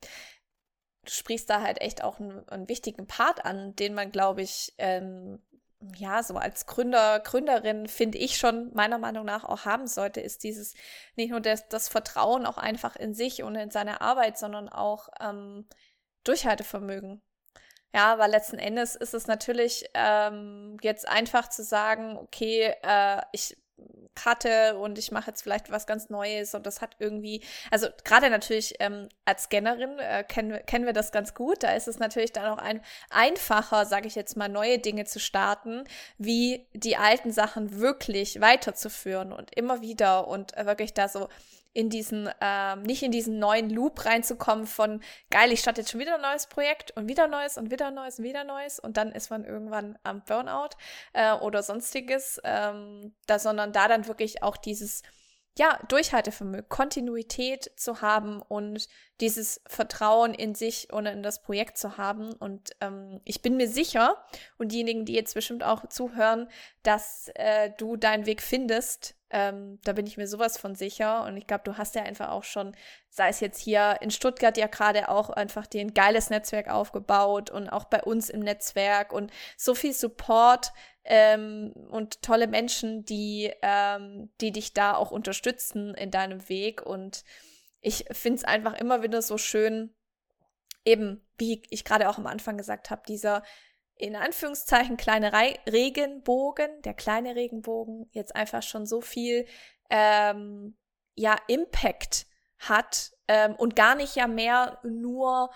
[0.00, 4.74] Du sprichst da halt echt auch einen, einen wichtigen Part an, den man, glaube ich,
[4.78, 5.42] ähm,
[5.96, 10.42] ja, so als Gründer, Gründerin finde ich schon meiner Meinung nach auch haben sollte, ist
[10.42, 10.74] dieses
[11.16, 15.08] nicht nur das, das Vertrauen auch einfach in sich und in seine Arbeit, sondern auch
[15.20, 15.66] ähm,
[16.24, 17.22] Durchhaltevermögen.
[17.94, 23.56] Ja, weil letzten Endes ist es natürlich ähm, jetzt einfach zu sagen, okay, äh, ich
[24.14, 28.30] cutte und ich mache jetzt vielleicht was ganz Neues und das hat irgendwie, also gerade
[28.30, 32.32] natürlich ähm, als Scannerin äh, kennen, kennen wir das ganz gut, da ist es natürlich
[32.32, 35.84] dann auch ein, einfacher, sage ich jetzt mal, neue Dinge zu starten,
[36.18, 41.28] wie die alten Sachen wirklich weiterzuführen und immer wieder und äh, wirklich da so
[41.72, 46.00] in diesen, ähm, nicht in diesen neuen Loop reinzukommen von geil, ich starte jetzt schon
[46.00, 49.12] wieder ein neues Projekt und wieder neues und wieder neues und wieder neues und dann
[49.12, 50.70] ist man irgendwann am Burnout
[51.12, 55.02] äh, oder sonstiges, ähm, da, sondern da dann wirklich auch dieses
[55.58, 58.88] ja, Durchhaltevermögen, Kontinuität zu haben und
[59.20, 62.32] dieses Vertrauen in sich und in das Projekt zu haben.
[62.32, 64.24] Und ähm, ich bin mir sicher,
[64.56, 66.48] und diejenigen, die jetzt bestimmt auch zuhören,
[66.84, 69.16] dass äh, du deinen Weg findest.
[69.30, 71.24] Ähm, da bin ich mir sowas von sicher.
[71.24, 72.74] Und ich glaube, du hast ja einfach auch schon,
[73.10, 77.50] sei es jetzt hier in Stuttgart ja gerade auch einfach dir ein geiles Netzwerk aufgebaut
[77.50, 80.72] und auch bei uns im Netzwerk und so viel Support
[81.04, 86.82] ähm, und tolle Menschen, die, ähm, die dich da auch unterstützen in deinem Weg.
[86.82, 87.24] Und
[87.80, 89.94] ich finde es einfach immer wieder so schön,
[90.84, 93.42] eben, wie ich gerade auch am Anfang gesagt habe, dieser
[93.98, 99.46] in Anführungszeichen kleine Re Regenbogen, der kleine Regenbogen, jetzt einfach schon so viel
[99.90, 100.76] ähm,
[101.14, 102.26] ja, Impact
[102.58, 105.50] hat ähm, und gar nicht ja mehr nur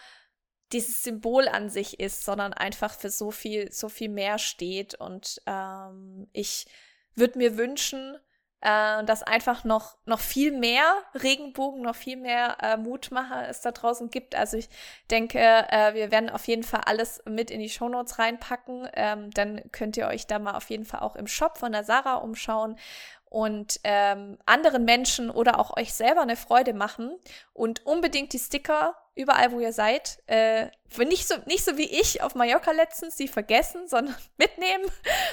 [0.72, 4.94] dieses Symbol an sich ist, sondern einfach für so viel, so viel mehr steht.
[4.94, 6.66] Und ähm, ich
[7.14, 8.16] würde mir wünschen,
[8.62, 10.84] äh, dass einfach noch, noch viel mehr
[11.14, 14.34] Regenbogen, noch viel mehr äh, Mutmacher es da draußen gibt.
[14.34, 14.68] Also ich
[15.10, 18.88] denke, äh, wir werden auf jeden Fall alles mit in die Shownotes reinpacken.
[18.94, 21.84] Ähm, dann könnt ihr euch da mal auf jeden Fall auch im Shop von der
[21.84, 22.76] Sarah umschauen
[23.32, 27.18] und ähm, anderen Menschen oder auch euch selber eine Freude machen
[27.54, 30.66] und unbedingt die Sticker überall, wo ihr seid, äh,
[30.98, 34.84] nicht so nicht so wie ich auf Mallorca letztens, sie vergessen, sondern mitnehmen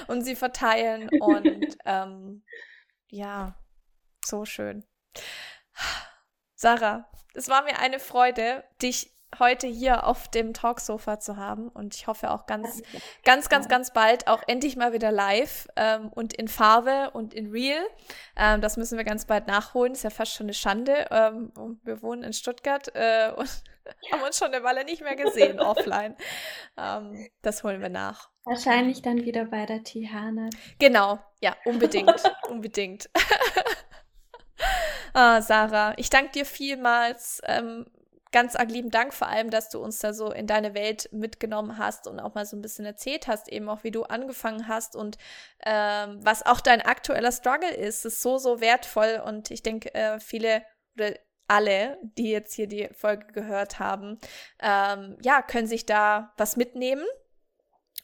[0.08, 2.44] und sie verteilen und ähm,
[3.10, 3.56] ja,
[4.26, 4.86] so schön.
[6.56, 11.96] Sarah, es war mir eine Freude, dich heute hier auf dem Talksofa zu haben und
[11.96, 12.82] ich hoffe auch ganz,
[13.24, 17.52] ganz, ganz, ganz bald auch endlich mal wieder live ähm, und in Farbe und in
[17.52, 17.86] Real.
[18.36, 19.94] Ähm, das müssen wir ganz bald nachholen.
[19.94, 21.08] Ist ja fast schon eine Schande.
[21.12, 21.52] Ähm,
[21.84, 23.50] wir wohnen in Stuttgart äh, und
[24.12, 26.16] haben uns schon eine Weile nicht mehr gesehen offline.
[26.78, 28.32] Ähm, das holen wir nach.
[28.50, 30.50] Wahrscheinlich dann wieder bei der Tihana.
[30.80, 32.10] Genau, ja, unbedingt,
[32.50, 33.08] unbedingt.
[35.14, 37.44] ah, Sarah, ich danke dir vielmals.
[37.46, 37.86] Ähm,
[38.32, 41.78] ganz arg lieben Dank vor allem, dass du uns da so in deine Welt mitgenommen
[41.78, 44.96] hast und auch mal so ein bisschen erzählt hast, eben auch wie du angefangen hast
[44.96, 45.20] und
[45.64, 48.04] ähm, was auch dein aktueller Struggle ist.
[48.04, 50.64] Das ist so, so wertvoll und ich denke, äh, viele
[50.96, 51.14] oder
[51.48, 54.18] alle, die jetzt hier die Folge gehört haben,
[54.60, 57.06] ähm, ja, können sich da was mitnehmen.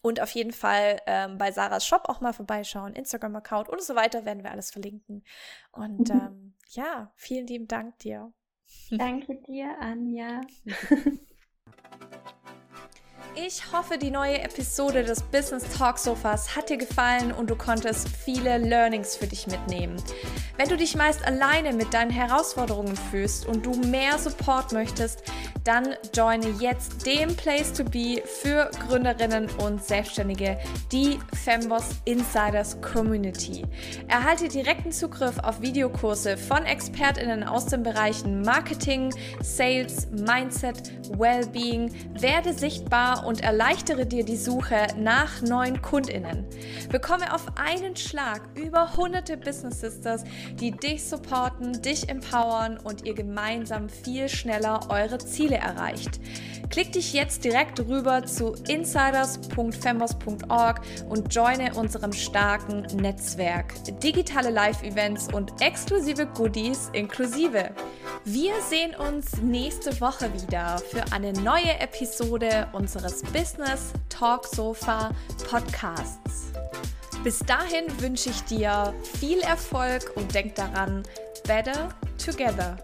[0.05, 4.23] Und auf jeden Fall ähm, bei Sarahs Shop auch mal vorbeischauen, Instagram-Account und so weiter
[4.23, 5.23] werden wir alles verlinken.
[5.71, 6.21] Und mhm.
[6.21, 8.31] ähm, ja, vielen lieben Dank dir.
[8.91, 10.41] Danke dir, Anja.
[13.37, 18.07] Ich hoffe, die neue Episode des Business Talk Sofas hat dir gefallen und du konntest
[18.07, 20.01] viele Learnings für dich mitnehmen.
[20.55, 25.23] Wenn du dich meist alleine mit deinen Herausforderungen fühlst und du mehr Support möchtest,
[25.65, 30.59] dann joine jetzt den Place to Be für Gründerinnen und Selbstständige,
[30.91, 33.65] die Femboss Insiders Community.
[34.07, 39.11] Erhalte direkten Zugriff auf Videokurse von ExpertInnen aus den Bereichen Marketing,
[39.41, 41.91] Sales, Mindset, Wellbeing,
[42.21, 46.45] werde sichtbar und erleichtere dir die Suche nach neuen KundInnen.
[46.91, 50.23] Bekomme auf einen Schlag über hunderte Business Sisters,
[50.59, 55.17] die dich supporten, dich empowern und ihr gemeinsam viel schneller eure
[55.55, 56.19] Ziele erreicht.
[56.69, 63.73] Klick dich jetzt direkt rüber zu insiders.fembos.org und joine unserem starken Netzwerk.
[64.01, 67.69] Digitale Live-Events und exklusive Goodies inklusive.
[68.25, 75.11] Wir sehen uns nächste Woche wieder für eine neue Episode unseres Business Talk Sofa
[75.47, 76.51] Podcasts.
[77.23, 81.03] Bis dahin wünsche ich dir viel Erfolg und denk daran,
[81.47, 81.89] better
[82.23, 82.77] together.